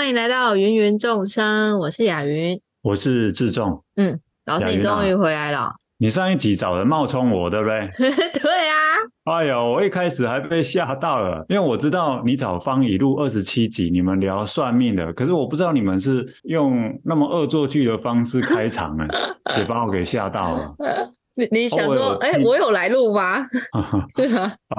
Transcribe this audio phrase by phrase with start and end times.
[0.00, 3.84] 欢迎来到芸芸众生，我是雅云，我是志仲。
[3.96, 5.74] 嗯，老师，你终于回来了。
[5.98, 7.86] 你上一集找人冒充我，对不对？
[8.40, 8.74] 对啊。
[9.24, 19.06] 哎呦，我一开始还被吓到了，因为我知道你找方以录二十七集，你们聊算命的，可是我不知道你们是用那么恶作剧的方式开场呢，
[19.58, 20.74] 也把我给吓到了。
[21.34, 23.46] 你你想说，哎、哦，我有来录吗？
[24.16, 24.42] 是啊？
[24.44, 24.76] 啊，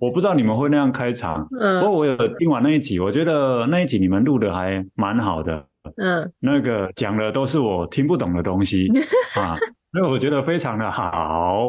[0.00, 1.46] 我不知道你们会那样开场。
[1.58, 1.80] 嗯。
[1.80, 5.66] 不过我有听完那一集，我觉得那一集你们录的还蛮好的。
[5.96, 6.30] 嗯。
[6.40, 8.88] 那个讲的都是我听不懂的东西
[9.36, 9.56] 啊。
[9.92, 11.68] 所以我觉得非常的好，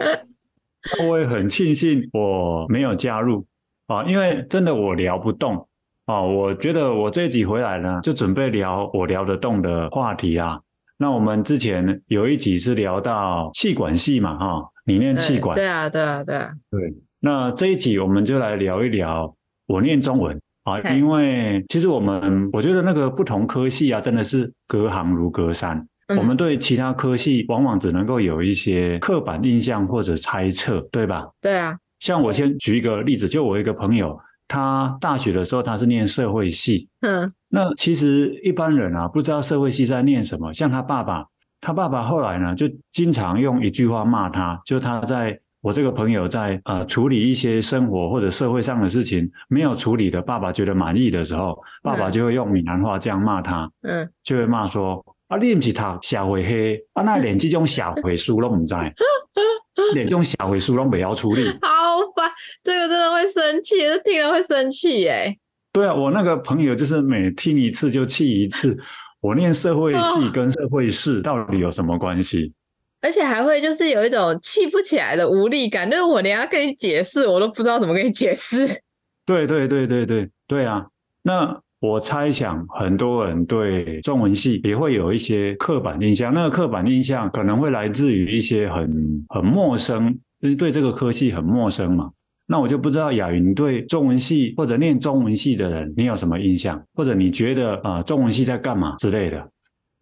[1.07, 3.45] 我也很庆幸我没有加入
[3.87, 5.67] 啊，因为真的我聊不动
[6.05, 6.21] 啊。
[6.21, 10.59] 我觉得我这一集回来呢，就准备聊我聊得动的话题啊。
[10.97, 16.93] 那我们之前有一集是聊到气管系嘛，哈，你念气管，对啊，对啊，对啊，对。
[17.19, 19.35] 那这一集我们就来聊一聊
[19.67, 25.85] 我念中文啊，因为其实我们我觉得那个不同科系啊，真的是隔行如隔山。
[26.17, 31.27] 我们对其他科系往往只能够有一些刻板印象或者猜测，对吧？
[31.41, 31.75] 对啊。
[31.99, 34.15] 像我先举一个例子，就我一个朋友，
[34.47, 40.53] 他大学的时候他是念社会系，嗯，那其实一般人啊不知道社会系在念什么。
[40.53, 41.25] 像他爸爸，
[41.61, 55.03] 他爸爸后来呢就经常用一句话骂他，就他在我这个朋友在呃处理一些生活或者社会上的事情没有处理的，爸爸觉得满意的时候，爸爸就会用闽南话这样骂他，嗯，就会骂说。
[55.27, 58.75] 啊，你不是读社会黑，啊，那连这种社会书都唔知，
[59.93, 62.31] 连这种社会书都没要处理， 好烦，
[62.63, 65.37] 这个真的会生气，这听了会生气耶。
[65.73, 68.77] 对啊，我那个朋友就是每听一次就气一次。
[69.21, 72.53] 我念社会系跟社会事到底有什么关系？
[73.01, 78.67] 而且还会就是有一种气不起来的无力感，就是我连要跟你解释，我都不知道怎么跟你解释。
[79.25, 80.87] 对对对对对对啊，
[81.23, 81.61] 那。
[81.85, 92.11] 我猜想很多人对中文系也会有一些刻板印象，那个刻板印象可能会来自于一些很很陌生，就是对这个科系很陌生嘛。
[92.47, 96.81] 那我就不知道雅云对中文系或者念中文系的人，你有什么印象？
[96.93, 99.47] 或者你觉得啊，中文系在干嘛之类的？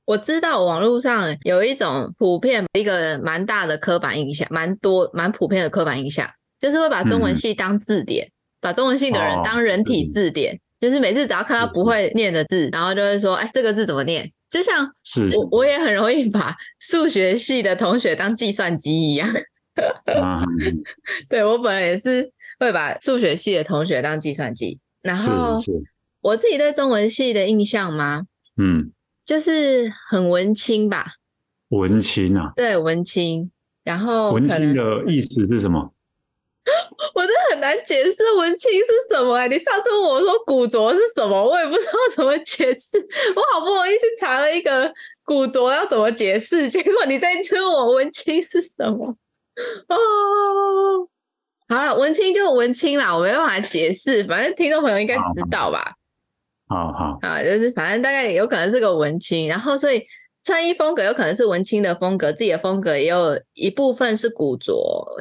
[0.06, 6.28] 我知道网络上有一种普遍一个蛮大的刻板印象，蛮多蛮普遍的刻板印象，
[6.60, 10.56] 就是会把中文系当字典，嗯、把中文系的人当人体字典。
[10.56, 14.86] 哦就是每次只要看到不会念的字，然后就会说：“哎，这个字怎么念？”就像
[15.38, 19.30] 我我也很容易把数学系的同学当计算机一样。
[20.22, 20.44] 啊
[21.30, 22.30] 对，我本来也是
[22.60, 24.78] 会把数学系的同学当计算机。
[25.02, 25.58] 然后
[26.20, 28.24] 我自己对中文系的印象吗？
[28.58, 28.92] 嗯，
[29.26, 31.14] 就是很文青吧。
[31.70, 32.52] 文青啊？
[32.58, 33.50] 对，文青。
[33.86, 35.94] 然后文青的意思是什么？
[37.14, 39.50] 我真的很难解释文青是什么哎、欸！
[39.50, 42.98] 你上次问我说古着是什么，我也不知道怎么解释。
[43.36, 44.92] 我好不容易去查了一个
[45.26, 49.16] 古着要怎么解释， 结果你再问我文青是什么？
[49.90, 51.08] 哦，
[51.68, 55.94] 好了，文青就文青啦，我没办法解释，反正听众朋友应该知道吧？
[56.70, 60.06] 好好啊，就是反正大概有可能是个文青，然后所以。
[60.44, 64.74] 穿衣风格有可能是文青的风格，自己的风格也有一部分是古着。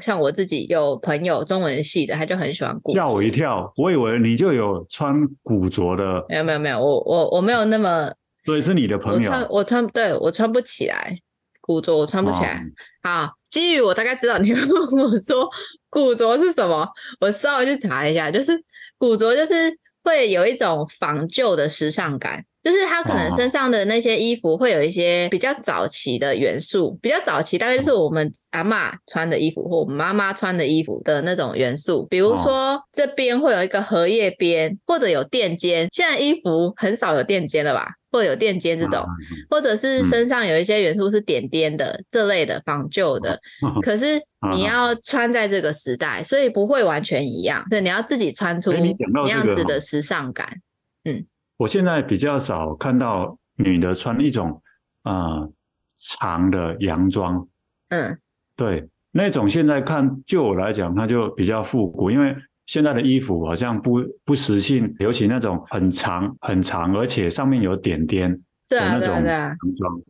[0.02, 2.98] 像我自己有朋友中文系的，他就很喜欢古着。
[2.98, 6.24] 吓我一跳，我以为你就有穿古着的。
[6.28, 8.12] 没有没有没有，我我我没有那么。
[8.44, 9.18] 所以是你的朋友。
[9.20, 11.16] 我穿我穿对我穿不起来
[11.60, 12.60] 古着，我穿不起来。
[13.04, 15.48] 哦、好，基于我大概知道你会问我说
[15.88, 16.88] 古着是什么，
[17.20, 18.60] 我稍微去查一下，就是
[18.98, 22.44] 古着就是会有一种仿旧的时尚感。
[22.62, 35.88] 就是他可能身上的那些衣服会有一些比较早期的元素，比较早期大概就是我们阿嬷穿的衣服或我们妈妈穿的衣服的那种元素，比如说这边会有一个荷叶边，或者有垫肩。
[35.92, 37.88] 现在衣服很少有垫肩了吧？
[38.12, 39.04] 或者有垫肩这种，
[39.50, 43.40] 或者是身上有一些元素是点点的这类的仿旧的。
[43.82, 44.20] 可是
[44.54, 47.66] 你要穿在这个时代，所以不会完全一样。
[47.70, 50.60] 对，你要自己穿出那样子的时尚感。
[51.04, 51.24] 嗯。
[51.62, 54.60] 我现在比较少看到女的穿一种
[55.04, 55.48] 呃
[55.96, 57.46] 长的洋装，
[57.90, 58.18] 嗯，
[58.56, 62.34] 对，那种现在看就我来讲，它就比较复古，因为
[62.66, 68.28] 现在的衣服好像不不时性，尤其那种很长很长，而且上面有点点
[68.68, 70.02] 的那种洋装，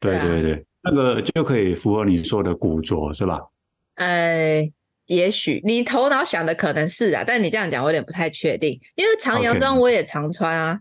[0.00, 3.40] 对对对，那个就可以符合你说的古着是吧？
[3.94, 4.68] 呃，
[5.06, 10.80] 也许你头脑想的可能是啊，但你这样讲我有点不太确定，因为长洋装我也常穿啊。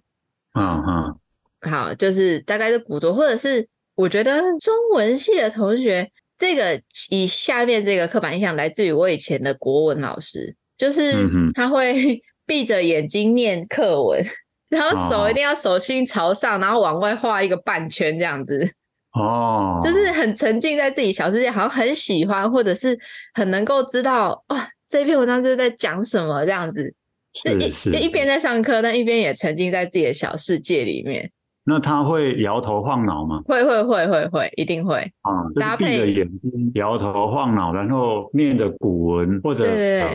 [0.55, 11.11] 嗯嗯，好，就是大概是古着，或者是我觉得中文系的同学，这个以下面这个刻板印象来自于我以前的国文老师，就是
[11.53, 14.23] 他会 闭着眼睛念课文，
[14.69, 18.65] 然后手一定要手心朝上，然后往外画一个半圈这样子。
[19.15, 22.97] 哦，就是很沉浸在自己小世界，好像很喜欢，或者是
[23.33, 26.93] 很能够知道哇，这篇文章就是在讲什么这样子。
[27.35, 31.29] 是是，是，一边在上课，但一边也沉浸在自己的小世界里面。
[31.67, 33.41] 那他会摇头晃脑吗？
[33.45, 34.97] 会会会会会，一定会。
[35.21, 39.65] 啊，就是闭着眼睛摇头晃脑，然后念着古文或者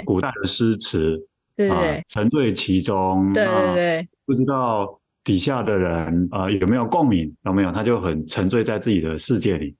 [0.04, 1.20] 古代的诗词，
[1.56, 3.32] 对对对，沉醉其中。
[3.32, 7.34] 对对对，不知道底下的人啊、呃、有没有共鸣？
[7.44, 7.72] 有没有？
[7.72, 9.74] 他就很沉醉在自己的世界里。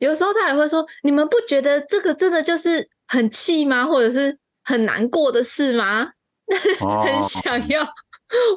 [0.00, 3.86] 有时候他也会说：“你们不觉得这个真的就是很气吗？
[3.86, 6.10] 或者是很难过的事吗？”
[6.80, 7.86] 哦、很想要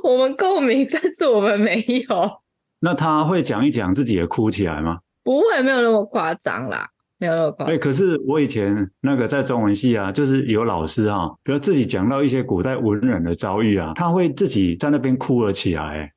[0.03, 2.31] 我们共鸣，但是我们没有。
[2.79, 4.99] 那他会讲一讲自己也哭起来吗？
[5.23, 6.87] 不会，没有那么夸张啦，
[7.17, 7.73] 没有那么夸张。
[7.73, 16.11] 哎，可是我以前那个在中文系啊，就是有老师哈、啊，比如自己讲到一些古代文人的遭遇啊，他会自己在那边哭了起来。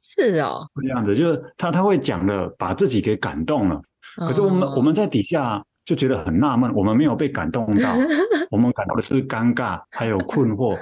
[0.00, 3.80] 是哦，这样子，就是他他会讲的，把自己给感动了。
[4.16, 7.94] 可是我们、哦、我们在底下就觉得很纳闷，我们没有被感动到，
[8.50, 10.76] 我们感到的是尴尬，还有困惑。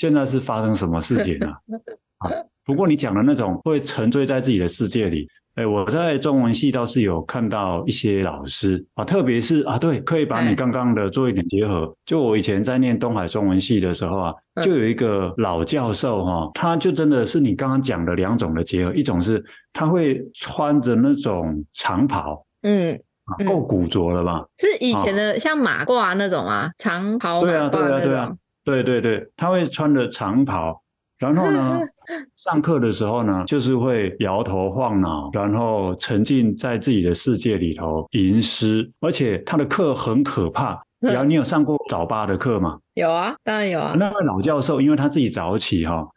[0.00, 1.48] 现在是发生什么事情了？
[2.24, 2.32] 啊？
[2.64, 11.92] 不过你讲的那种会沉醉在自己的世界里，哎，我在中文系倒是有看到一些老师啊，特别是啊，对，可以把你刚刚的做一点结合。
[12.06, 22.98] 就我以前在念东海中文系的时候啊，就有一个老教授哈，他就真的是你刚刚讲的两种的结合，一种是他会穿着那种长袍，嗯，
[23.46, 24.46] 够古着了吧？
[24.56, 30.82] 是以前的像马褂那种啊，长袍马褂对啊，对啊，对啊，对对对，他会穿着长袍。
[31.18, 31.80] 然后呢，
[32.36, 40.82] 上课的时候呢，就是会摇头晃脑，然后沉浸在自己的世界里头吟诗，而且他的课很可怕。
[41.00, 42.78] 然后你有上过早八的课吗？
[42.94, 43.94] 有啊，当然有啊。
[43.98, 46.08] 那位老教授，因为他自己早起哈、 哦，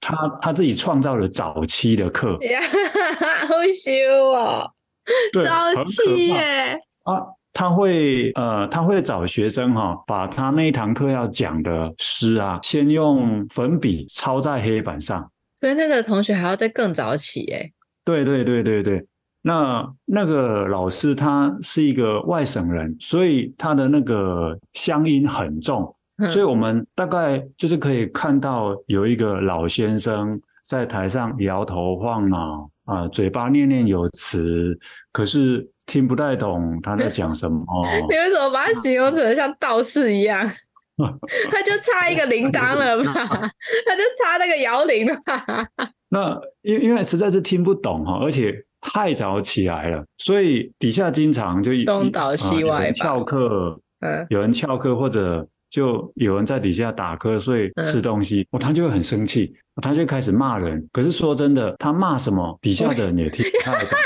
[0.00, 2.60] 他他自己创造了早期的课，呀，
[3.48, 3.90] 好羞
[4.32, 4.70] 哦，
[5.44, 7.24] 早期耶啊。
[7.52, 15.30] 他会呃，他会找学生哈、哦，把他那一堂课要讲的诗啊，先用粉笔抄在黑板上。
[15.60, 17.72] 所以那个同学还要再更早起诶。
[18.04, 19.06] 对对对对对，
[19.42, 25.94] 那那个老师他是一个外省人，所以他的那个乡音很重，
[26.30, 34.78] 所以我们大概就是可以看到有一个老先生在台上摇头晃脑啊、呃，嘴巴念念有词，
[35.12, 35.68] 可是。
[35.84, 37.64] 听不太懂他在讲什么。
[38.08, 40.48] 你为什么把他形容成像道士一样？
[41.50, 43.12] 他就差一个铃铛了吧？
[43.12, 45.44] 他就差那个摇铃了吧？
[46.08, 59.52] 那因因为实在是听不懂哈，而且太早起来了，所以底下经常就东倒西歪，翘课，嗯，有人翘课或者就有人在底下打瞌睡吃东西，哦，他就会很生气，
[59.82, 60.86] 他就开始骂人。
[60.92, 63.88] 可是说真的，他骂什么，底下的人也听不太懂。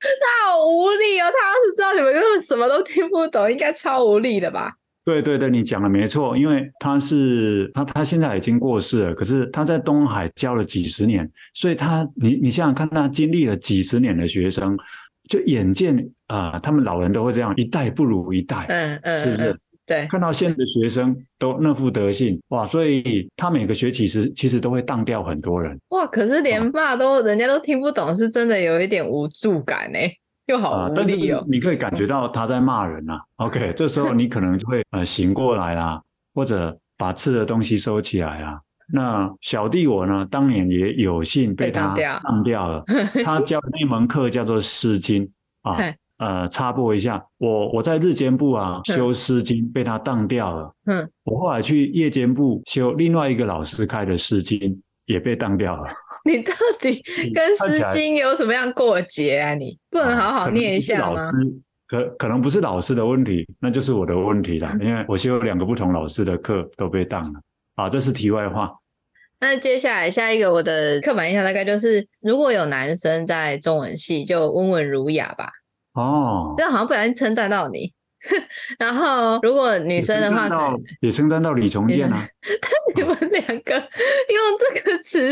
[0.00, 1.26] 他好无力哦！
[1.26, 4.72] 他要是知道你们根本什么都听不懂，应该超无力的吧？
[5.04, 14.78] 对对对，你讲的没错，因为他是他他现在已经过世了，可是他在东海教了几十年，所以他你你想想看，他经历了几十年的学生，
[15.28, 15.98] 就眼见
[16.28, 19.58] 啊、呃，他们老人都会这样，一代不如一代，嗯嗯，是不是？
[19.86, 22.64] 对，看到现在的学生都那副德性，哇！
[22.64, 26.06] 所以他每个学期是其实都会当掉很多人，哇！
[26.06, 29.98] 可是连骂都人家都听不懂，是真的有一点无助感呢，
[30.46, 31.44] 又好无力哦。
[31.48, 33.20] 你可以感觉到他在骂人呐、啊。
[33.46, 36.00] OK，这时候你可能就会呃醒过来啦，
[36.32, 38.58] 或者把吃的东西收起来啦。
[38.90, 42.84] 那小弟我呢，当年也有幸被他当掉了。
[43.24, 45.26] 他教的那门课叫做《诗经》
[45.70, 45.76] 啊。
[46.18, 50.72] 呃，插播一下，我我在日间部啊修《诗经》，被他当掉了。
[50.86, 54.58] 嗯，我后来去夜间部修另外一个老师开的《诗经》，
[55.06, 55.92] 也被当掉了。
[56.24, 57.02] 你到底
[57.34, 59.54] 跟《诗经》有什么样过节啊？
[59.54, 61.14] 你不能好好念一下吗？
[61.14, 61.30] 老师
[61.88, 64.70] 可可能不是老师的问题，那就是我的问题了。
[64.80, 67.40] 因为我修两个不同老师的课都被当了。
[67.74, 68.72] 啊，这是题外话。
[69.40, 75.50] 那接下来下一个我的刻板印象大概就是，如果有男生在中文系，就温文儒雅吧。
[75.94, 77.92] 哦，这样好像不小心称赞到你。
[78.78, 80.48] 然后，如果女生的话，
[81.00, 82.26] 也称赞到李崇建啊。
[82.42, 85.30] 但你们两个用这个词，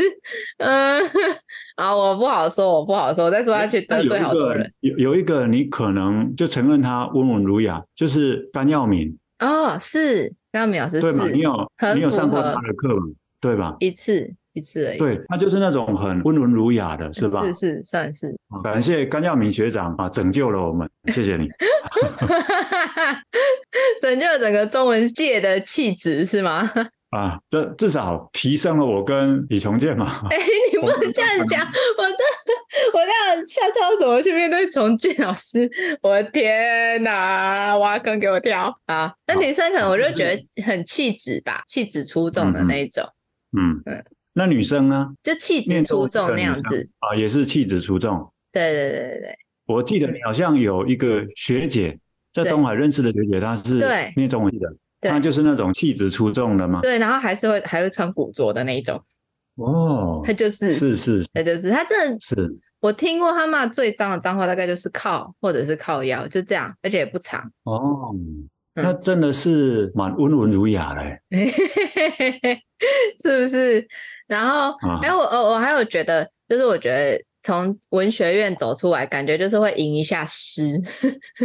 [0.59, 1.03] 嗯，
[1.77, 4.71] 啊，我不好说，我不好说，我再说下去得罪好多人。
[4.81, 9.17] 有有一个，你可能就承认他温文儒雅，就是甘耀敏。
[9.39, 11.27] 哦，是甘耀敏老师，对嘛？
[11.33, 13.03] 你有你有上过他的课吗？
[13.41, 13.75] 对吧？
[13.81, 14.35] 一次。
[14.55, 17.43] 一次而已，对，他就是那种很温文儒雅的，是吧？
[17.47, 18.35] 是是，算是。
[18.63, 21.49] 感谢甘耀明学长啊，拯救了我们，谢谢你。
[24.01, 26.69] 拯救了整个中文界的气质是吗？
[27.13, 30.23] 啊，这至少提升了我跟李崇建嘛。
[30.31, 30.43] 哎、欸，
[30.73, 31.61] 你不能这样讲，
[31.99, 32.17] 我这
[32.95, 35.71] 我这样下次要怎么去面对崇建老师？
[36.03, 39.13] 我的天哪，挖坑给我跳啊！
[39.27, 43.05] 那女生可能我就觉得很气质吧，气质出众的那一种。
[43.55, 44.03] 嗯嗯，
[44.35, 45.13] 那女生呢？
[45.23, 48.33] 就气质出众那样子啊，也是气质出众。
[48.51, 49.35] 对对对对对。
[49.67, 51.99] 我记得你好像有一个学姐
[52.33, 53.79] 在东海认识的学姐，她是
[54.17, 54.75] 念中文系的。
[55.01, 56.81] 她就是那种气质出众的嘛？
[56.81, 59.03] 对，然后还是会还会穿古着的那一种。
[59.57, 67.51] 哦，她就是是是，她就是她真的是我听过他骂最脏的脏话，大概就是靠或者是靠腰，就这样，而且也不长。
[67.65, 68.15] 哦，
[68.75, 71.03] 那真的是蛮温文儒雅的，
[73.23, 73.87] 是不是？
[74.27, 77.23] 然后哎、啊，我我我还有觉得，就是我觉得。
[77.45, 80.81] 从文学院走出来，感觉就是会吟一下诗，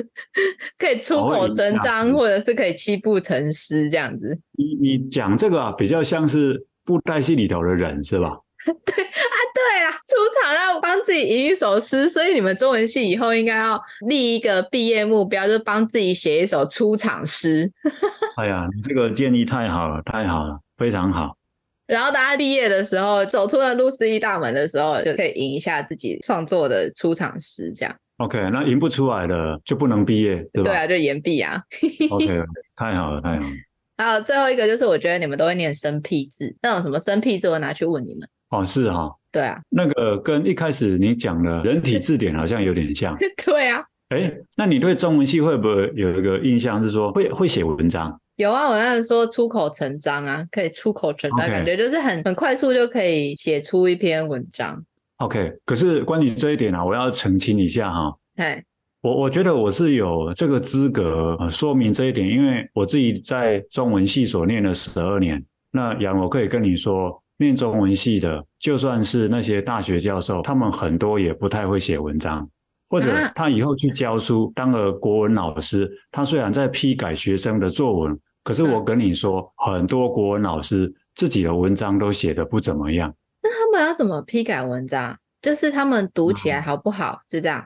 [0.78, 4.40] 可以出口成章，或者是可以七步成诗这样子。
[4.52, 8.38] 你你讲这个啊，比较像是布袋戏里头的人是吧？
[8.66, 17.72] 对啊，对啊，出场要帮自己吟一首诗，所以你们中文系以后应该要立一个毕业目标，就帮自己写一首出场诗。
[18.38, 21.38] 哎呀，你这个建议太好了，太好了，非常好。
[21.86, 27.96] 然后大家毕业的时候，走出了路思一大门的时候，就可以吟一下自己创作的出场诗，这样。
[28.18, 30.72] OK，那吟不出来的就不能毕业，对吧？
[30.72, 31.62] 对啊，就延毕啊。
[32.10, 32.26] OK，
[32.76, 33.52] 太好了，太好了。
[33.96, 38.28] 还有最后一个就是，我觉得你们都会念生僻字，那种什么生僻字，我拿去问你们。
[38.50, 39.16] 哦，是哈、哦。
[39.32, 39.60] 对啊。
[39.70, 43.18] 那个跟一开始你讲的人体字典好像有点像。
[43.46, 43.84] 对啊。
[44.10, 48.20] 哎，那你对中文系会不会有一个印象是说会会写文章？
[48.38, 51.50] 有啊，我那时说出口成章啊，可以出口成章，okay.
[51.50, 54.82] 感觉就是很很快速就可以写出一篇文章。
[55.18, 58.16] OK，可是关于这一点啊，我要澄清一下哈。
[58.36, 58.64] 哎，
[59.02, 65.44] 我我觉得我是有这个资格说明这一点，因为我自己在中文系所念了十二年。
[65.72, 72.50] 那杨，我可以跟你说，念中文系的，就算是那些大学教授，他们很多也不太会写文章，
[72.90, 78.20] 或者他以后去教书当了国文老师，他虽然在批改学生的作文。
[78.44, 83.14] 可是我跟你说，嗯，很多国文老师自己的文章都写得不怎么样。
[83.44, 85.18] 那他们要怎么批改文章？
[85.42, 87.12] 就是他们读起来好不好？
[87.12, 87.66] 嗯，就这样。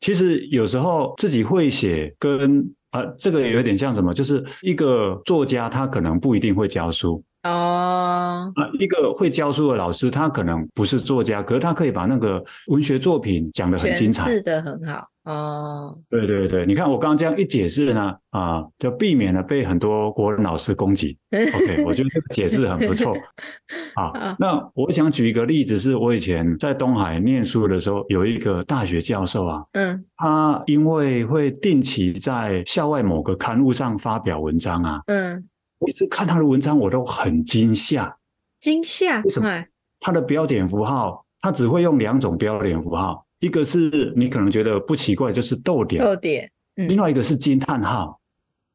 [0.00, 4.12] 其实有时候自己会写，跟啊，这个有点像什么？
[4.12, 7.24] 就是一个作家，他可能不一定会教书。
[7.42, 15.06] 哦，啊，一个会教书的老师，他可能不是作家，可是他可以把那个文学作品讲得很精彩，是的很好。
[15.24, 21.16] 哦，对对对，你看我刚刚这样一解释呢，啊，就避免了被很多国人老师攻击。
[21.30, 23.14] OK，我觉得这个解释很不错。
[23.94, 35.44] 啊，那我想举一个例子，是我以前在东海念书的时候，有一个大学教授啊，嗯，他因为会定期在校外某个刊物上发表文章啊，嗯。
[35.80, 38.16] 每次看他的文章，我都很惊吓。
[38.60, 39.20] 惊吓？
[39.22, 39.64] 为什么？
[39.98, 46.04] 他的标点符号，他只会用两种标点符号，一个是你可能觉得不奇怪，就是逗点。
[46.04, 46.50] 逗点。
[46.76, 46.86] 嗯。
[46.88, 48.20] 另外一个是惊叹号。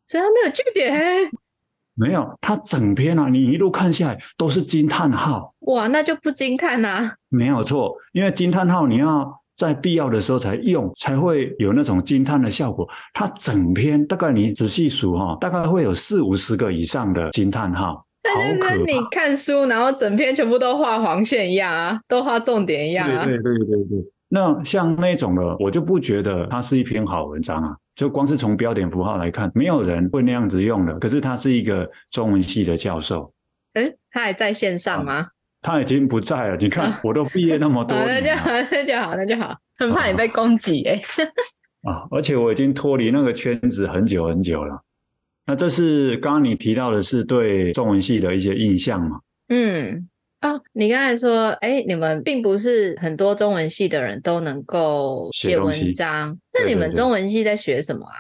[0.08, 1.32] 所以他没有句点。
[1.94, 5.54] 没有，他整篇啊，你一路看下来都是惊叹号。
[5.60, 7.14] 哇，那就不惊叹呐。
[7.30, 9.44] 没有错，因为惊叹号你要。
[9.56, 12.88] 在必要的时候才用，才会有那种惊叹的效果。
[13.14, 23.26] 它整篇大概你仔细数哈，大概会有四五十个以上的惊叹号，但是跟你看书，然后整篇全部都画黄线一样啊，都画重点一样啊。
[23.26, 24.12] 对对对对对。
[24.28, 27.76] 那像那种的，我就不觉得它是一篇好文章啊。
[27.96, 31.00] 就光是从标点符号来看，没有人会那样子用的。
[31.00, 33.32] 可是他是一个中文系的教授，
[33.76, 35.14] 诶，他还在线上吗？
[35.14, 35.28] 啊
[35.66, 39.58] 他已经不在了，你看，我都毕业那么多年了，那就好，那就好，那就好。
[39.76, 41.02] 很怕你被攻击哎。
[41.82, 44.80] 啊，而且我已经脱离那个圈子很久很久了。
[45.48, 49.22] 那这是刚刚你提到的是对中文系的一些印象嘛？
[49.50, 50.08] 嗯，
[50.42, 56.38] 哦，你刚才说，哎，你们并不是很多中文系的人都能够写文章。
[56.54, 58.14] 那你们中文系在学什么啊？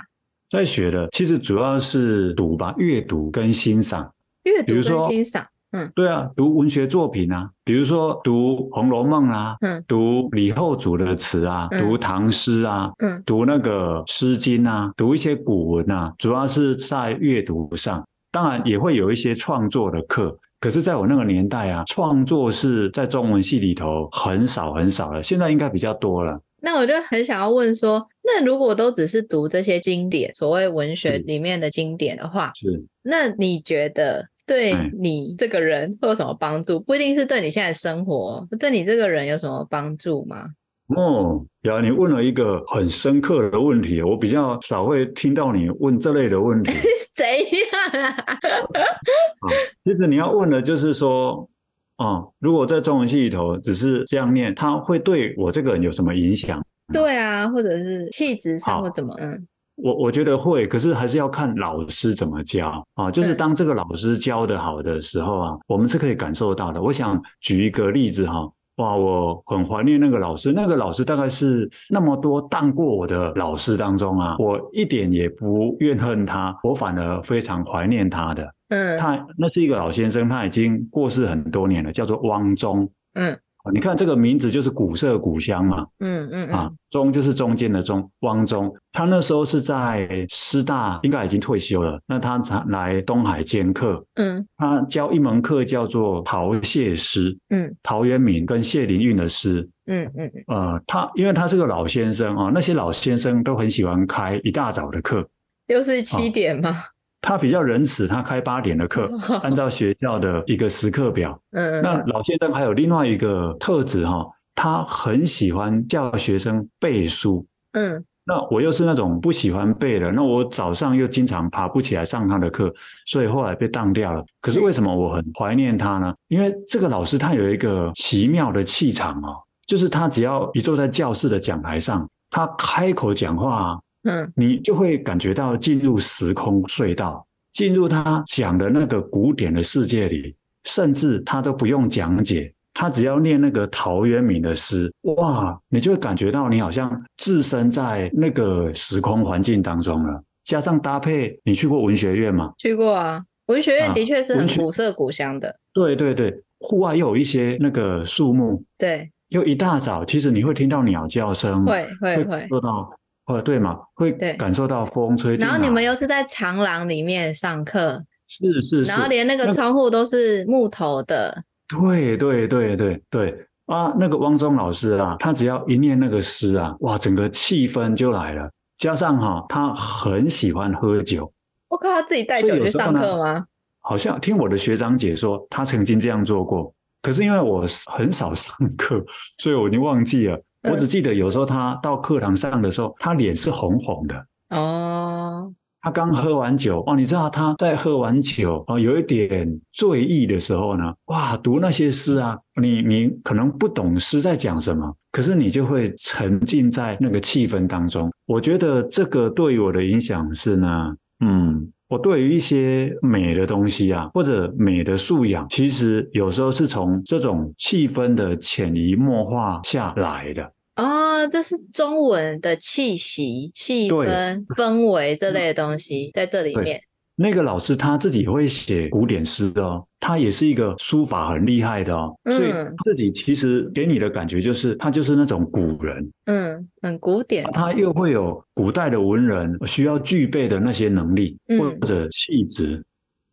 [0.49, 4.11] 在学的其实主要是读吧，阅读跟欣赏。
[4.45, 5.45] 阅读跟欣赏。
[5.75, 18.01] 嗯，对啊，读文学作品啊，比如说读《红楼梦》啊，嗯，读李后主的词啊，嗯、读唐诗啊，嗯，读那个《诗经》啊，读一些古文啊，主要是在阅读上。
[18.31, 26.39] 当然也会有一些创作的课，可是在我那个年代啊，创作是在中文系里头很少很少了，现在应该比较多了。
[26.61, 34.29] 那我就很想要问说，那如果都只是读这些经典，所谓文学里面的经典的话，是，那你觉得？
[34.45, 36.79] 对你这个人会有什么帮助？
[36.79, 40.47] 不一定是对你现在生活，对你这个人有什么帮助吗？
[40.95, 46.71] 哦，呀，你问了一个很深刻的问题，我比较少会听到你问这类的问题。
[47.15, 48.11] 谁呀？
[48.13, 49.49] 啊，
[49.83, 51.49] 其实你要问的就是说，
[51.97, 56.63] 哦，如果在中文系里头只是这样念，它会对我这个人有什么影响？
[56.93, 59.15] 对啊，或者是气质上或怎么？
[59.17, 63.11] 嗯，我我觉得会，可是还是要看老师怎么教啊。
[63.11, 66.81] 就是当这个老师教得好的时候啊，嗯、我们是可以感受到的。
[66.81, 68.49] 我想举一个例子哈。
[68.77, 70.51] 哇，我很怀念那个老师。
[70.51, 78.53] 那个老师大概是那么多当过我的老师当中啊，我一点也不怨恨他，我反而非常怀念他的。
[78.67, 82.89] 嗯，他那是一个老先生，他已经过世很多年了，叫做汪中。
[83.13, 83.37] 嗯。
[83.73, 86.51] 你看这个名字就是古色古香嘛，嗯嗯，嗯。
[86.51, 91.99] 啊，中就是中间的中，汪中，他那时候是在师大，应该已经退休了。
[92.07, 105.27] 那他才来东海兼课，嗯，他教一门课叫做陶谢诗，嗯，陶渊明跟谢灵运的诗，嗯嗯，呃，他因为他是个老先生啊，那些老先生都很喜欢开一大早的课，
[105.67, 106.69] 又是七点吗？
[106.69, 106.77] 啊
[107.25, 109.09] 他比较仁慈，他开八点的课，
[109.41, 111.37] 按照学校的一个时刻表。
[111.53, 117.43] 嗯，那老先生还有另外一个特质哈，他很喜欢叫学生背书。
[117.73, 122.71] 嗯，那我又是那种不喜欢背的，那我早上又经常爬不起来上他的课，
[123.07, 124.23] 所以后来被当掉了。
[124.39, 126.13] 可是为什么我很怀念他呢？
[126.27, 133.79] 因为这个老师他有一个奇妙的气场哦，就是他只要一坐在教室的讲台上，他开口讲话。
[134.05, 150.23] 嗯，你就会感觉到进入时空隧道，进入他讲的那个古典的世界里，甚至他都不用讲解，他只要念那个陶渊明的诗，哇，你就会感觉到你好像置身在那个时空环境当中了。
[150.43, 152.53] 加上搭配，你去过文学院吗？
[152.59, 155.49] 去过啊，文学院的确是很古色古香的。
[155.49, 162.87] 啊，对对对，户外又有一些那个树木，对，又一大早，其实你会听到鸟叫声，会会会做到。
[163.25, 165.47] 哦，对嘛，会感受到风吹进。
[165.47, 171.43] 然后你们又是在长廊里面上课，是是是，然后连那个窗户都是木头的。
[171.67, 178.47] 对对对对对啊，那个汪松老师啊，他只要一念那个诗啊，哇，整个气氛就来了。
[178.77, 181.31] 加上哈、啊，他很喜欢喝酒。
[181.69, 183.45] 我靠，他自己带酒去上课吗？
[183.79, 186.71] 好像听我的学长姐说，他曾经这样做过。
[187.01, 189.03] 可是因为我很少上课，
[189.37, 190.39] 所以我已经忘记了。
[190.71, 194.25] 我只记得有时候他到课堂上的时候，他脸是红红的。
[194.49, 195.51] 哦，
[195.81, 208.11] 他刚喝完酒哦，你知道他在喝完酒哦，有一点醉意的时候呢，哇，读那些诗啊，你你可能不懂诗在讲什么，可是你就会沉浸在那个气氛当中。
[208.25, 211.71] 我觉得这个对于我的影响是呢，嗯。
[211.87, 220.51] 我对于一些美的东西啊，或者美的素养，其实有时候是从这种气氛的潜移默化下来的。
[220.75, 226.79] 哦，这是中文的气息、气氛、氛围这类的东西在这里面。
[227.17, 232.51] 那个老师他自己会写古典诗的哦，他也是一个书法很厉害的哦，所以
[232.83, 237.49] 自己其实给你的感觉就是他就是那种古人，嗯，很古典。
[237.53, 242.83] 他又会有古代的文人需要具备的那些能力或者气质，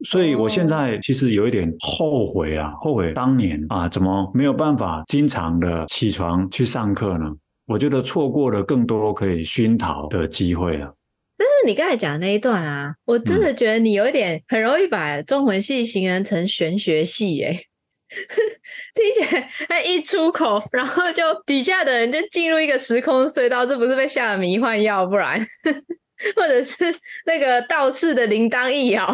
[0.05, 7.27] 所以我现在其实有一点后悔啊，后悔当年啊，怎么没有办法经常的起床去上课呢？
[7.67, 10.95] 我觉得错过了更多可以熏陶的机会了。
[11.39, 17.53] 但是你刚才讲的那一段啊，我真的觉得你有一点很容易把中文系形容成玄学系耶，
[18.95, 25.41] 听起来他一出口，然后就底下的人就进入一个时空隧道，这不是被下了迷幻药，不然
[26.37, 26.85] 或者是
[27.27, 29.07] 那个道士的铃铛一摇，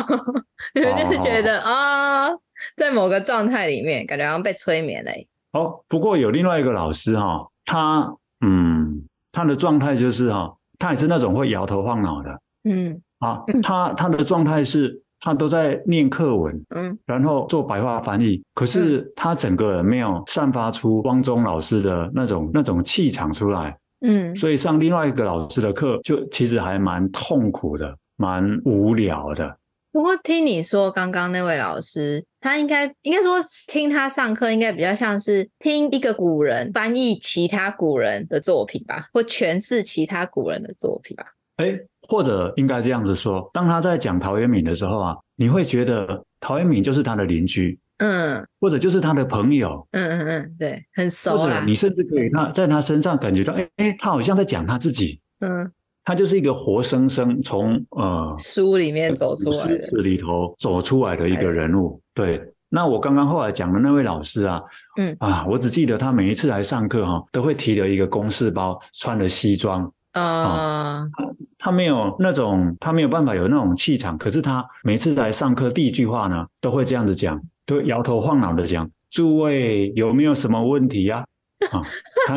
[0.75, 2.41] 你们就是觉得啊、哦，
[2.77, 5.11] 在某个状态里面，感觉好像被催眠了。
[5.53, 10.55] 哦，不过有另外一个老师哈，他嗯，他的状态就是哈。
[10.81, 29.57] 他也是那种会摇头晃脑的，嗯，啊，他他的状态是，他都在念课文，嗯，然后做白话翻译，可是他整个人没有散发出汪中老师的那种那种气场出来，嗯，所以上另外一个老师的课就其实还蛮痛苦的，蛮无聊的。
[29.91, 41.25] 不过听你说，刚刚那位老师，他应该应该说听他上课，应该比较像是听一个古人翻译其他古人的作品吧，或诠释其他古人的作品吧。
[41.57, 51.39] 哎，或者应该这样子说，当他在讲陶渊明的时候啊，你会觉得陶渊明就是他的邻居，嗯，或者就是他的朋友，嗯嗯嗯，对，很熟啦。
[51.39, 55.71] 或者你甚至可以他在他身上感觉到，哎哎，他好像在讲他自己，嗯。
[56.05, 62.01] 他就是一个活生生从呃书里面走出来的，诗词里头走出来的一个人物。
[62.15, 64.59] 对，那我刚刚后来讲的那位老师啊，
[64.97, 74.17] 嗯啊，我只记得他每一次来上课哈，都会提着一个公事包，穿着西装，啊，他他没有那种，他没有办法有那种气场。
[74.17, 81.23] 可是他每次来上课，第一句话呢，都会这样子讲，都摇头晃脑的讲：“诸位有没有什么问题呀？”
[81.71, 81.83] 啊，
[82.27, 82.37] 他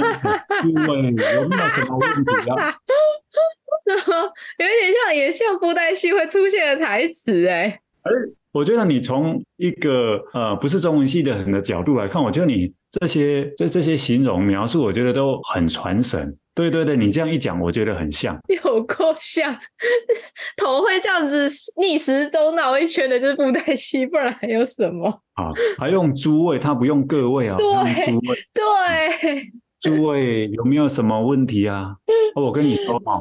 [0.62, 2.76] 诸位有没有什么问题呀？
[4.58, 7.80] 有一点像，也像布袋戏会出现的台词哎。
[8.52, 16.36] 我觉得你从一个呃不是中文系的人的角度来看，我觉得你这些这这些形容描述，我觉得都很传神。
[16.54, 19.58] 对对对，你这样一讲，我觉得很像， 有够像，
[20.58, 25.10] 头会这样子逆时钟绕一圈的，就是布袋戏，不然还有什么？
[25.34, 31.96] 啊，还用诸位，他不用各位啊，对，诸位，对，诸位有没有什么问题啊？
[32.36, 33.20] 我跟你说啊，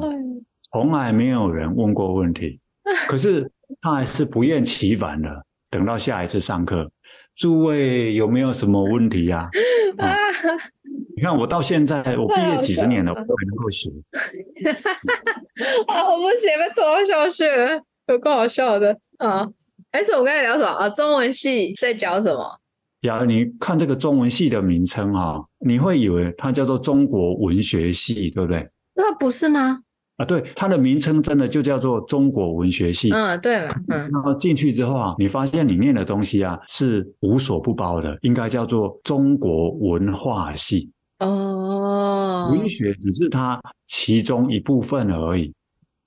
[0.71, 2.59] 从来没有人问过问题，
[3.07, 3.51] 可是。
[3.81, 6.91] 他还是不厌其烦的，等到下一次上课，
[7.37, 9.49] 诸位有没有什么问题呀、
[9.97, 10.17] 啊啊？
[11.15, 13.89] 你看我到现在，我毕业几十年了，我都还能够学。
[15.87, 19.47] 啊，我不行，被拖到小学，有够好笑的啊！
[19.91, 20.89] 而且我刚才聊什么啊？
[20.89, 22.59] 中文系在讲什么？
[23.01, 28.69] 呀，你看这个中文系的名称哈，你会以为它叫做中国文学系，对不对？
[28.93, 29.81] 那不是吗？
[30.17, 33.11] 啊，对，它的名称真的就叫做中国文学系。
[33.11, 34.09] 嗯，对嘛，嗯。
[34.11, 40.91] 那么进去之后啊，你发现里面的东西啊是无所不包的，应该叫做中国文化系。
[41.19, 45.53] 哦，文学只是它其中一部分而已。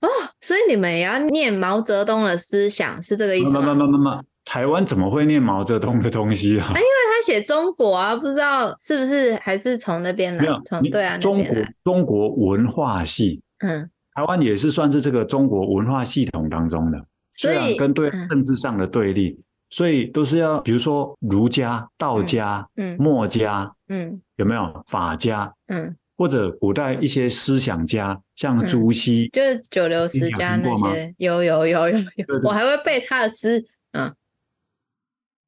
[0.01, 0.09] 哦，
[0.41, 4.23] 所以你们也要念毛泽东的思想，是这个意思吗？
[4.45, 6.67] 台湾怎么会念毛泽东的东西啊？
[6.67, 10.47] 啊，因为他写中国啊，不知道是不是还是从那边来？
[10.67, 13.41] 从对啊，中国中国文化系。
[13.59, 13.91] 嗯。
[14.15, 24.83] 台湾也是算是这个中国文化系统当中的，虽然跟对政治上的对立，嗯、所以都是要，比如说儒家、道家、嗯、墨家，嗯，有没有？
[24.87, 25.53] 法家？
[25.67, 34.15] 嗯，或者古代一些思想家，像朱熹，就是九流十家那些，有有有有有，我还会背他的诗，嗯，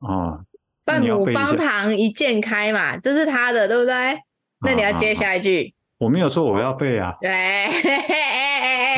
[0.01, 0.41] 哦，
[0.85, 4.19] 半亩方塘一鉴开嘛，这是他的，对不对？
[4.65, 5.73] 那你要接下一句。
[5.99, 7.31] 我没有说我要背啊，对，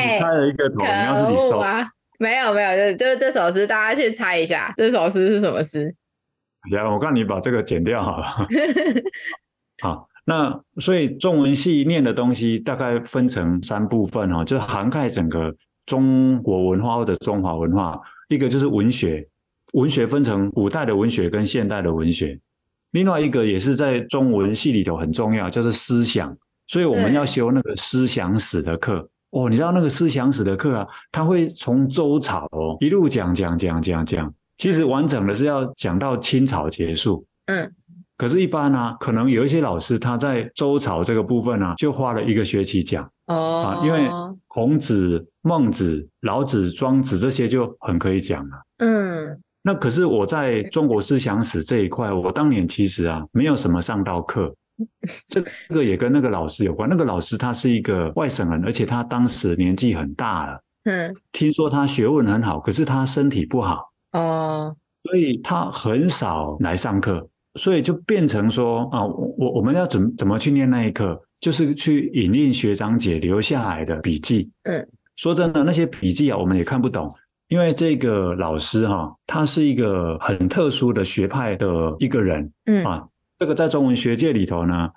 [0.01, 1.85] 你开了一个头，你要自己收啊？
[2.17, 5.95] 没有没有，就就是这首诗，大家去猜一下，这首诗是什么诗？
[6.71, 8.25] 呀，我看你把这个剪掉好了。
[9.81, 17.99] 好，那所以中文系念的东西大概分成三部分哈，就是涵盖整个中国文化或者中华文化。
[18.27, 19.25] 一个就是文学，
[19.73, 22.37] 文学分成古代的文学跟现代的文学。
[22.91, 26.37] 另外一个也是在中文系里头很重要，就是思想。
[26.67, 37.23] 所以我们要修那个思想史的课哦，你知道那个思想史的课啊，他会从周朝哦一路讲讲讲讲讲，其实完整的是要讲到清朝结束。
[37.45, 37.71] 嗯，
[38.17, 44.09] 可是，一般呢、啊，可能有一些老师他在周朝这个部分呢、啊，就花了一个学期讲哦啊，因为
[44.47, 48.57] 孔子、孟子、老子、庄子这些就很可以讲了。
[48.79, 54.53] 嗯，那可是我在中国思想史这一块，我当年其实啊，没有什么上到课。
[55.27, 55.41] 这
[55.73, 56.89] 个也跟那个老师有关。
[56.89, 60.61] 那个老师他是一个外省人，而且他当时年纪很大了。
[60.85, 63.91] 嗯，听说他学问很好，可是他身体不好。
[64.13, 74.49] 哦，所以他很少来上课，所以就变成说啊，我我们要怎怎么去念那一课，就是去引用学长姐留下来的笔记。
[74.63, 74.87] 嗯，
[75.17, 77.07] 说真的，那些笔记啊，我们也看不懂，
[77.49, 81.67] 因为这个老师哈、啊，他是一个很特殊的学派的
[81.99, 82.51] 一个人。
[82.65, 83.05] 嗯啊。
[83.39, 84.89] 这个在中文学界里头呢，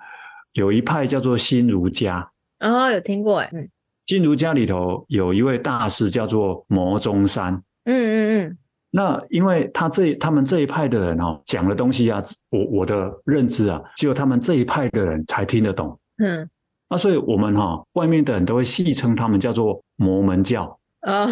[0.51, 2.29] 有一派叫做新儒家。
[2.59, 3.49] 哦，有听过哎。
[3.53, 3.69] 嗯，
[4.05, 7.53] 新儒家里头有一位大师叫做牟中山。
[7.85, 8.57] 嗯嗯嗯。
[8.91, 15.97] 那因为他这他们这一派的人哦，讲的东西啊，我我的认知啊，只有他们这一派的人才听得懂。
[16.17, 16.47] 嗯。
[16.89, 20.77] 那所以我们哈、哦，外面的人都会戏称他们叫做摩门教。
[21.03, 21.25] 哦。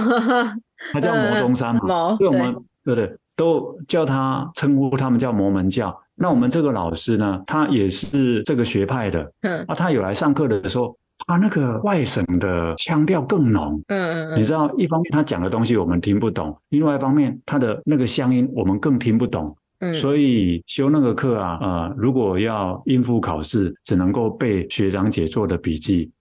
[0.93, 2.15] 他叫 摩中山嘛。
[2.15, 5.99] 所以我们对对，都叫他称呼他们叫摩门教。
[6.13, 26.11] 那我们这个老师呢，他也是这个学派的，嗯，啊，他有来上课的时候，他那个外省的腔调更浓，嗯嗯，你知道，一方面他讲的东西我们听不懂，另外一方面他的那个乡音我们更听不懂，嗯，所以修那个课啊，呃，如果要应付考试，只能够背学长姐做的笔记，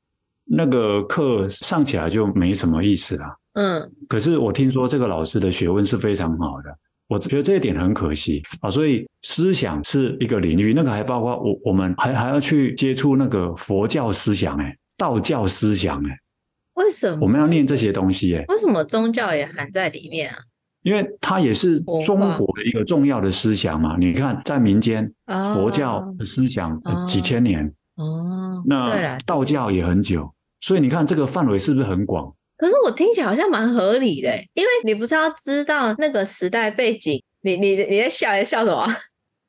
[0.47, 6.75] 那个课上起来就没什么意思了，嗯，可是我听说这个老师的学问是非常好的。
[7.11, 16.17] 我觉得这一点很可惜啊，所以思想是一个领域，那个还包括我，我们还还要去接触那个佛教思想，哎，道教思想，哎，
[16.75, 18.37] 为什么我们要念这些东西？
[18.37, 20.37] 哎，为什么宗教也含在里面啊？
[20.83, 23.97] 因为它也是中国的一个重要的思想嘛。
[23.99, 25.13] 你看，在民间，
[25.53, 32.33] 佛教的思想几千年，哦，那道教也很久，所以你看这个范围是不是很广？
[32.61, 38.87] 可是我听起来好像蛮合理的，因为你不是要知道那个时代背景，你你你在笑，你在笑什么？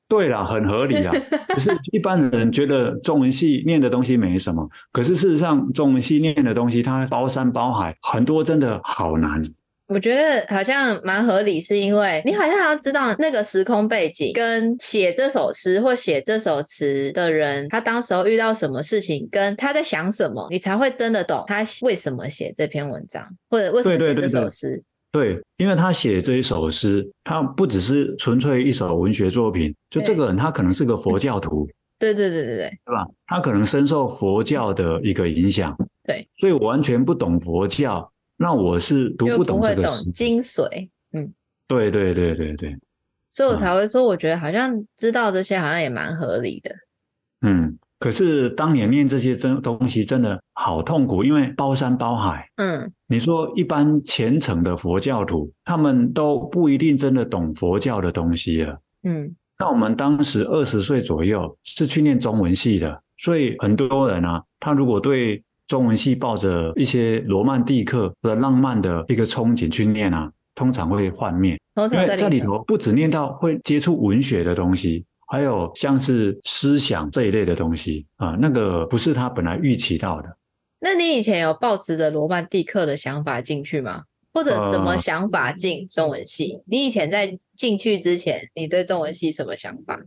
[0.08, 1.12] 对啦，很合理啦。
[1.54, 9.42] 就是一般人觉得中文系念的东西没什么，可是事实上中文系念的东西，它包山包海，很多真的好难。
[9.94, 24.68] 我觉得好像蛮合理，是因为你好像要知道那个时空背景，跟写这首诗或写这首词的人，他当时候遇到什么事情，跟他在想什么，你才会真的懂他为什么写这篇文章，或者为什么写这首诗。
[25.12, 25.24] 对。
[25.24, 31.68] 对对对对，因为他写这一首诗，他不只是纯粹一首文学作品，就这个人他可能是个佛教徒，
[32.00, 33.06] 对对对对对，对吧？
[33.28, 35.76] 他可能深受佛教的一个影响，
[36.06, 38.10] 对，所以我完全不懂佛教，
[38.42, 41.32] 那我是读不懂这个懂精髓，嗯，
[41.68, 42.76] 对对对对对，
[43.30, 46.72] 所以我才会说，我觉得好像知道这些好像也蛮合理的，
[47.42, 47.78] 嗯。
[48.00, 52.50] 可是当年念这些真东西真的好痛苦，因为包山包海。
[52.56, 58.82] 嗯，你说一般虔诚的佛教徒，他们都不一定真的懂佛教的东西了。
[59.04, 75.06] 嗯，那我们当时二十岁左右是去念中文系的，所以很多人啊，他如果对中文系抱着一些罗曼蒂克的浪漫的一个憧憬去念啊，通常会幻灭，因为这里头不只念到会接触文学的东西。
[75.30, 80.38] 还有像是思想这一类的东西啊，那个不是他本来预期到的。
[80.82, 84.04] 那你以前有抱持着罗曼蒂克的想法进去吗？
[84.34, 86.56] 或者什么想法进中文系？
[86.56, 89.98] 呃，你以前在进去之前，你对中文系什么想法？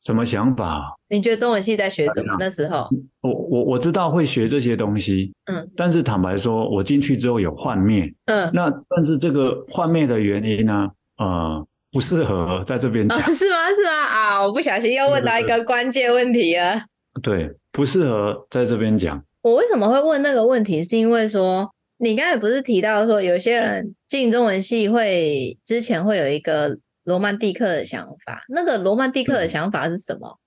[0.00, 0.96] 什么想法？
[1.08, 2.36] 你觉得中文系在学什么？
[2.38, 2.88] 那时候，
[3.20, 10.88] 我我我知道会学这些东西，嗯，但是坦白说，我进去之后有幻灭，嗯，那但是这个幻灭的原因呢？
[11.18, 11.66] 呃。
[11.92, 13.18] 不适合在这边讲。
[13.18, 13.68] 哦，是吗？
[13.70, 13.90] 是吗？
[13.90, 16.80] 啊，我不小心又问到一个关键问题了。
[17.20, 19.20] 对，不适合在这边讲。
[19.42, 20.84] 我为什么会问那个问题？
[20.84, 30.38] 是因为说你刚才不是提到说有些人进中文系会之前会有一个罗曼蒂克的想法，那个罗曼蒂克的想法是什么？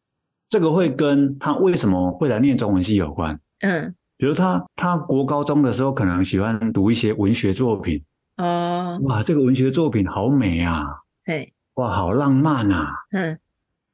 [0.49, 3.39] 这个会跟他为什么会来念中文系有关。
[3.61, 8.03] 嗯，比如他他国高中的时候可能喜欢读一些文学作品。
[8.37, 10.83] 哦，哇，这个文学作品好美啊！
[11.23, 12.91] 对，哇，好浪漫啊！
[13.11, 13.39] 嗯，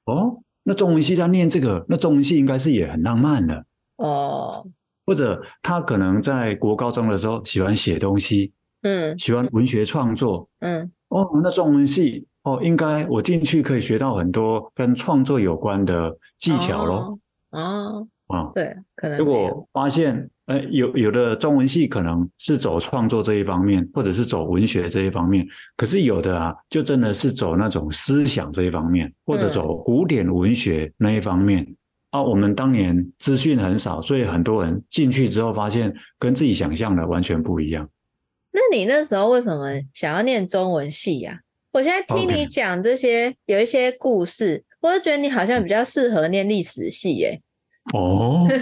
[0.06, 3.66] 哦，那中文系在念这个，那中文系应该是也很浪漫的
[3.98, 4.66] 哦。
[5.06, 17.20] 或者他可能在国高中的时候喜欢写东西，嗯，喜欢文学创作，嗯，哦，那中文系哦，应该我进去可以学到很多跟创作有关的技巧咯。
[17.52, 20.30] 哦，哦，哦，对，可能如果发现。
[20.50, 31.62] 呃，有有的中文系可能是走创作这一方面，或者是走文学这一方面，可是有的啊，就真的是走那种思想这一方面，或者走古典文学那一方面。
[31.62, 31.76] 嗯、
[32.10, 37.88] 啊，我们当年资讯很少，所以很多人进去之后发现跟自己想象的完全不一样。
[38.52, 41.46] 那你那时候为什么想要念中文系呀、啊？
[41.72, 47.42] 我现在听你讲这些，有一些故事，我就觉得你好像比较适合念历史系耶。
[47.94, 48.48] 哦。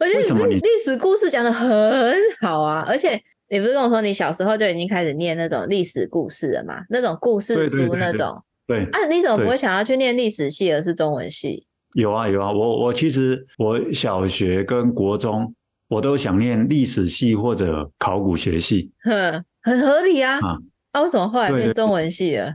[0.00, 6.84] 我觉得你历史故事讲的很好啊，而且你不是跟我说你小时候就已经开始念那种历史故事了吗？
[6.88, 8.40] 那种故事书那种。
[8.66, 11.66] 对，啊，你怎么不会想要去念历史系，而是中文系？
[11.94, 15.52] 有啊有啊，我我其实我小学跟国中
[15.88, 20.38] 我都想念历史系或者考古学系，哼，很合理啊。
[20.40, 20.58] 啊，
[20.92, 22.54] 啊为什么后来变中文系了？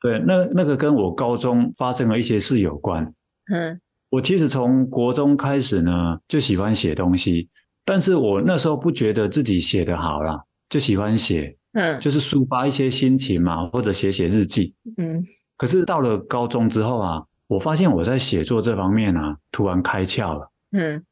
[0.00, 3.04] 对，那那个跟我高中发生了一些事有关。
[3.52, 3.80] 嗯。
[4.08, 7.48] 我其实从国中开始呢，就喜欢写东西，
[7.84, 15.24] 但是我那时候不觉得自己写得好啦，就喜欢写，嗯，就是抒发一些心情嘛，或者写写日记，嗯。
[15.56, 21.04] 可是到了高中之后啊，我发现我在写作这方面啊，突然开窍了，嗯，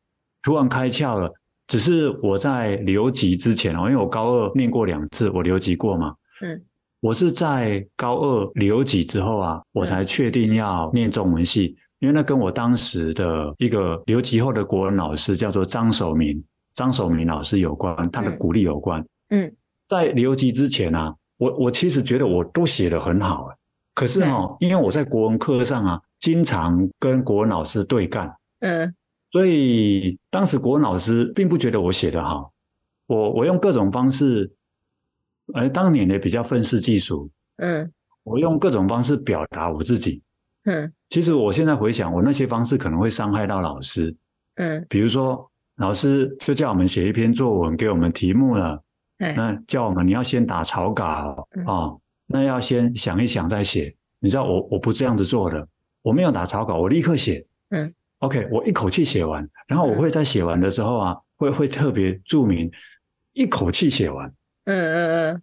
[0.43, 1.33] 突然开窍了。
[1.69, 6.61] 只是我在留级之前哦，因为我高二念过两次，我留级过嘛，嗯，
[7.01, 11.77] 我是在高二留级之后啊，我才确定要念中文系。
[12.01, 19.05] 因为那跟我当时的一个留级后的国文老师叫做张守明，张守明老师有关，他的鼓励有关。
[19.31, 19.53] 嗯，
[19.89, 23.49] 在留级之前啊，我我其实觉得我都写得很好，
[23.95, 28.95] 可是哈、哦，因为我在国文课上啊，经常跟国文老师对干，嗯，
[29.31, 32.53] 所以当时国文老师并不觉得我写得好，
[33.07, 34.51] 我我用各种方式，
[35.55, 40.23] 而当年也比较愤世嫉俗，嗯，我用各种方式表达我自己。
[40.65, 44.15] 嗯，其实我现在回想，我那些方式可能会伤害到老师。
[44.57, 48.83] 嗯，比如说，老师就叫我们写一篇作文，给我们题目了。
[49.19, 53.95] 嗯，那叫我们你要先打草稿啊，嗯哦，那要先想一想再写。
[54.21, 55.67] 你知道我我不这样子做的，
[56.03, 57.45] 我没有打草稿，我立刻写。
[57.71, 62.71] 嗯，OK，我一口气写完，然后我会在写完的时候啊，嗯、会会特别注明
[63.33, 64.27] 一口气写完。
[64.65, 65.43] 嗯嗯嗯，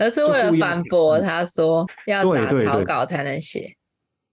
[0.00, 3.74] 而是为了反驳他说要打草稿才能写。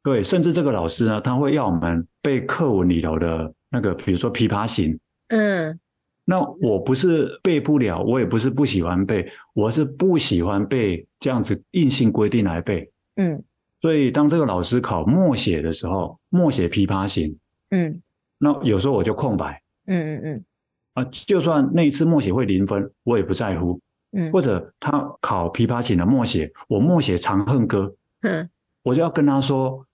[0.04, 4.94] 对，甚至这个老师呢，他会要我们背课文里头的那个，比如说《琵琶行》。
[5.30, 5.80] 嗯。
[6.24, 12.90] 那我不是背不了，我也不是不喜欢背，我是不喜欢背这样子硬性规定来背。
[13.16, 13.44] 嗯，
[13.82, 17.28] 所以当这个老师考默写的时候，默写《琵琶行》，
[17.72, 18.02] 嗯，
[18.38, 19.62] 那有时候我就空白。
[19.88, 20.46] 嗯嗯嗯，
[20.94, 23.80] 啊，就算那一次默写会零分，我也不在乎。
[24.12, 27.86] 嗯，或者他考《琵琶行》的默写，我默写《长恨歌》，
[28.28, 28.50] 嗯，
[28.84, 29.86] 我就要跟他说，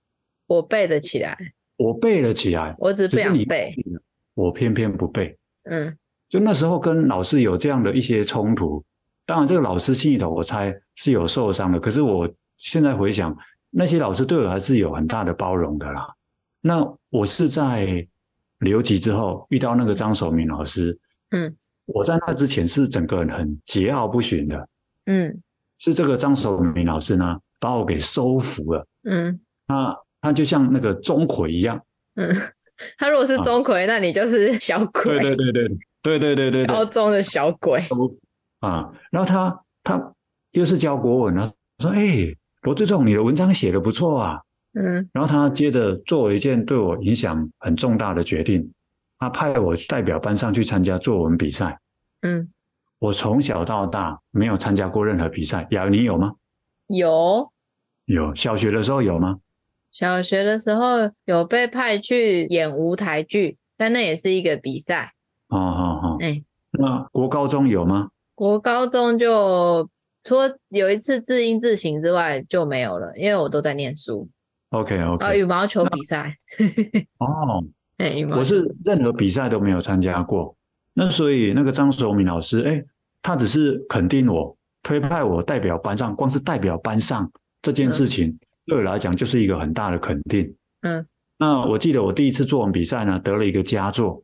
[0.48, 1.38] 我背得起来，
[1.78, 3.76] 我背得起来，我只是不想背，
[4.34, 5.38] 我偏偏不背。
[5.64, 5.98] 嗯。
[6.30, 8.84] 就那时候跟老师有这样的一些冲突，
[9.26, 11.80] 当然这个老师心里头我猜是有受伤的。
[11.80, 13.34] 可是我现在回想，
[13.70, 16.14] 那些老师对我还是有很大的包容的啦。
[16.68, 18.06] 那我是在
[18.60, 21.00] 留级之后遇到那个张守明老师，
[21.32, 24.68] 嗯，我在那之前是整个人很桀骜不驯的，
[25.06, 25.42] 嗯，
[25.80, 31.82] 是这个张守明老师呢把我给收服了，嗯，他他就像那个钟馗一样，
[32.16, 32.36] 嗯，
[32.98, 35.78] 他如果是钟馗，啊，那你就是小鬼，对对对对。
[36.04, 37.84] 对对对对，高中的小鬼
[38.60, 40.14] 啊，然后他他
[40.52, 44.40] 又是教国文啊，说哎，罗志仲，你的文章写得不错啊，
[44.78, 48.72] 嗯，然后他接着做了一件对我影响很重大的决定，
[49.18, 51.80] 他派我代表班上去参加作文比赛，
[52.22, 52.48] 嗯，
[53.00, 56.34] 我从小到大没有参加过任何比赛，雅你有吗？
[56.88, 57.52] 有，
[58.06, 59.40] 有，小学的时候有吗？
[59.92, 65.14] 小学的时候有被派去演舞台剧，但那也是一个比赛。
[65.48, 68.10] 哦，哦哦，哎，那国高中有吗？
[68.36, 69.90] 国高中就
[70.24, 74.30] 除了有一次字音字形之外就没有了，因为我都在念书。
[74.70, 75.26] OK OK。
[75.26, 76.38] 啊，羽毛球比赛。
[77.18, 77.64] 哦，
[77.98, 78.40] 哎，羽毛球。
[78.40, 80.56] 我是任何比赛都没有参加过，
[80.94, 82.84] 那所以那个张守明老师，哎，
[83.22, 87.30] 他只是肯定我，推派我代表班上，光是代表班上
[87.62, 90.54] 这件事情，嗯、对我来讲就是一个很大的肯定。
[90.82, 91.06] 嗯，
[91.38, 94.24] 那我记得我第一次作文比赛呢，得了一个佳作。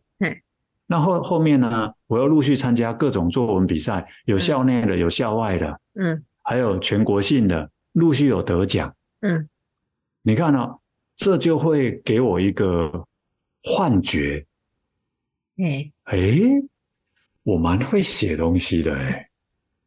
[0.86, 9.47] 那后后面呢，我又陆续参加各种作文比赛，有校内的，有校外的，嗯，还有全国性的，陆续有得奖，嗯，
[10.23, 10.79] 你看呢、哦，
[11.17, 13.05] 这就会给我一个
[13.62, 14.45] 幻觉，
[15.57, 15.91] 哎。
[16.05, 16.17] 哎，
[17.43, 19.29] 我蛮会写东西的哎，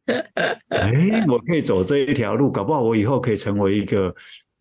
[0.69, 4.15] 哎，我可以走这一条路，搞不好我以后可以成为一个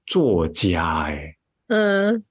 [0.06, 1.36] 作家哎，
[1.68, 2.24] 嗯。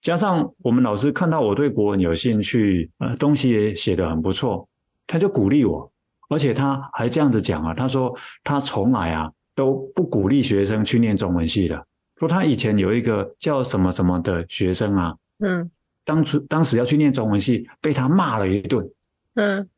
[0.00, 4.68] 加上我们老师看到我对国文有兴趣，呃，东西也写得很不错，
[5.06, 5.92] 他就鼓励我，
[6.28, 11.86] 而且他还这样子讲啊，他说他从来啊都不鼓励学生去念中文系的，
[12.18, 15.70] 说他以前有一个叫什么什么的学生啊，嗯，
[16.04, 18.88] 当初当时要去念中文系，被他骂了一顿，
[19.34, 19.68] 嗯，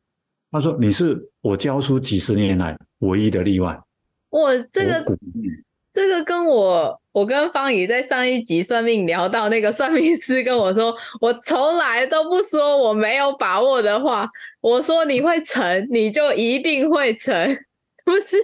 [0.51, 3.79] 他说你是我教书几十年来唯一的例外，
[4.29, 5.05] 我这个。
[5.93, 14.25] 这个跟我，我跟方宇在上一集算命聊到那个算命师跟我说， 我从来都不说我没有把握的话，
[14.61, 17.35] 我说你会成，你就一定会成，
[18.05, 18.37] 不是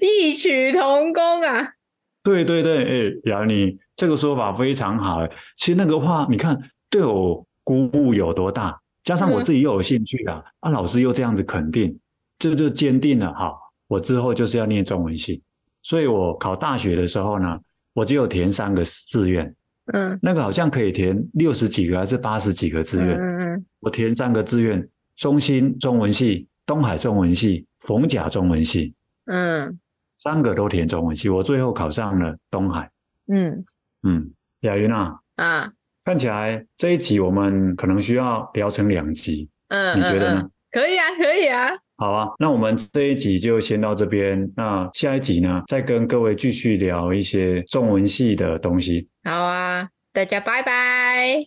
[0.00, 1.74] 异曲同工啊？
[2.22, 5.26] 对对对，哎，雅你这个说法非常好。
[5.56, 11.98] 其实那个话，你看对我鼓舞有多大，加上我自己又有兴趣啊，嗯、啊，老师又这样子肯定，
[12.38, 13.52] 这就坚定了哈，
[13.88, 15.42] 我之后就是要念中文系。
[15.82, 17.58] 所以我考大学的时候呢，
[17.94, 19.54] 我只有填三个志愿，
[19.92, 28.92] 嗯，那个好像可以填六十几个还是八十几个志愿，嗯嗯，我填三个志愿：中心中文系、东海中文系、逢甲中文系，
[29.24, 29.78] 嗯，
[30.22, 32.90] 三个都填中文系，我最后考上了东海，
[33.32, 33.64] 嗯
[34.02, 35.72] 嗯，雅云啊，啊，
[36.04, 40.48] 看起来这一集我们可能需要聊成两集，嗯，你觉得呢？
[40.70, 41.70] 可以啊，可以啊。
[41.96, 44.50] 好啊，那我们这一集就先到这边。
[44.56, 49.08] 那下一集呢，再跟各位继续聊一些中文系的东西。
[49.24, 51.44] 好啊，大家拜拜，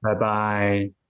[0.00, 1.01] 拜拜。